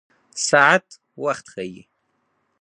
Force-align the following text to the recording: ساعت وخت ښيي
ساعت 0.47 0.87
وخت 1.23 1.45
ښيي 1.53 1.81